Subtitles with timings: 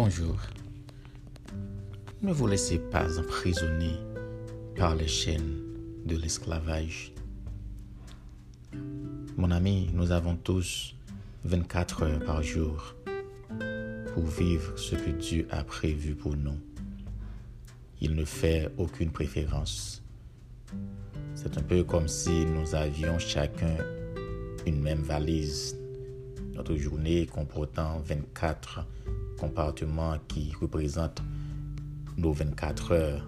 [0.00, 0.36] Bonjour.
[2.22, 3.96] Ne vous laissez pas emprisonner
[4.76, 5.58] par les chaînes
[6.06, 7.12] de l'esclavage.
[9.36, 10.94] Mon ami, nous avons tous
[11.46, 12.94] 24 heures par jour
[14.14, 16.60] pour vivre ce que Dieu a prévu pour nous.
[18.00, 20.04] Il ne fait aucune préférence.
[21.34, 23.76] C'est un peu comme si nous avions chacun
[24.64, 25.76] une même valise.
[26.54, 28.86] Notre journée comportant 24
[29.38, 31.22] compartiments qui représentent
[32.16, 33.26] nos 24 heures.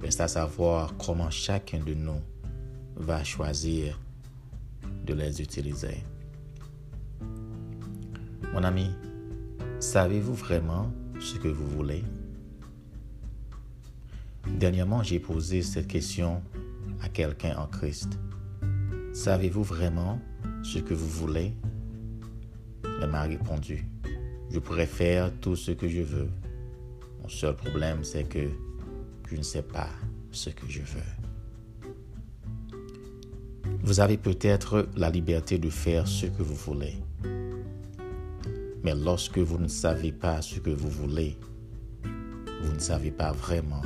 [0.00, 2.20] Reste à savoir comment chacun de nous
[2.96, 4.00] va choisir
[5.04, 6.02] de les utiliser.
[8.52, 8.90] Mon ami,
[9.78, 12.04] savez-vous vraiment ce que vous voulez?
[14.58, 16.42] Dernièrement, j'ai posé cette question
[17.00, 18.18] à quelqu'un en Christ.
[19.12, 20.20] Savez-vous vraiment
[20.62, 21.54] ce que vous voulez?
[23.00, 23.86] Elle m'a répondu,
[24.52, 26.28] je pourrais faire tout ce que je veux.
[27.22, 28.50] Mon seul problème, c'est que
[29.30, 29.88] je ne sais pas
[30.30, 32.78] ce que je veux.
[33.82, 36.96] Vous avez peut-être la liberté de faire ce que vous voulez.
[38.84, 41.38] Mais lorsque vous ne savez pas ce que vous voulez,
[42.62, 43.82] vous ne savez pas vraiment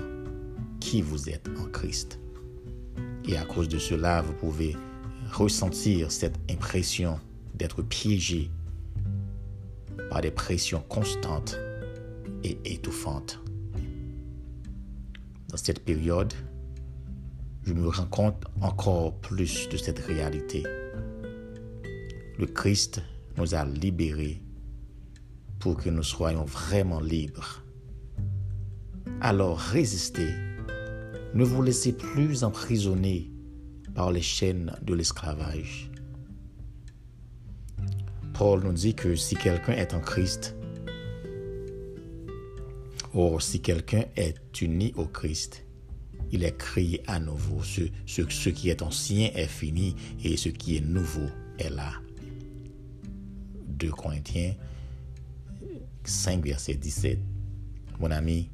[0.80, 2.18] qui vous êtes en Christ.
[3.28, 4.74] Et à cause de cela, vous pouvez
[5.32, 7.20] ressentir cette impression
[7.54, 8.50] d'être piégé
[10.10, 11.58] par des pressions constantes
[12.44, 13.40] et étouffantes.
[15.48, 16.32] Dans cette période,
[17.64, 20.62] je me rends compte encore plus de cette réalité.
[22.38, 23.02] Le Christ
[23.36, 24.42] nous a libérés
[25.58, 27.62] pour que nous soyons vraiment libres.
[29.20, 30.28] Alors résistez.
[31.34, 33.30] Ne vous laissez plus emprisonner
[33.94, 35.90] par les chaînes de l'esclavage.
[38.38, 40.54] Paul nous dit que si quelqu'un est en Christ,
[43.14, 45.64] or si quelqu'un est uni au Christ,
[46.32, 47.62] il est créé à nouveau.
[47.62, 51.92] Ce, ce, ce qui est ancien est fini et ce qui est nouveau est là.
[53.68, 54.54] 2 Corinthiens
[56.04, 57.18] 5, verset 17.
[58.00, 58.50] Mon ami,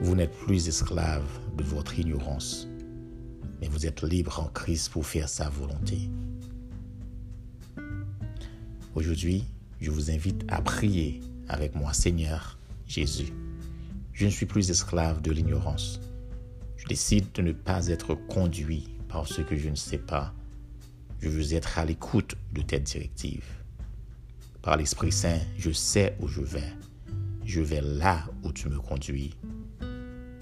[0.00, 1.28] vous n'êtes plus esclave
[1.58, 2.66] de votre ignorance,
[3.60, 6.08] mais vous êtes libre en Christ pour faire sa volonté.
[8.96, 9.44] Aujourd'hui,
[9.80, 12.58] je vous invite à prier avec moi, Seigneur
[12.88, 13.32] Jésus.
[14.12, 16.00] Je ne suis plus esclave de l'ignorance.
[16.76, 20.34] Je décide de ne pas être conduit par ce que je ne sais pas.
[21.20, 23.46] Je veux être à l'écoute de tes directives.
[24.60, 26.72] Par l'Esprit Saint, je sais où je vais.
[27.44, 29.36] Je vais là où tu me conduis.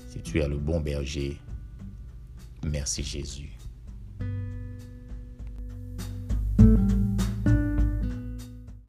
[0.09, 1.37] Si tu es le bon berger,
[2.65, 3.51] merci Jésus.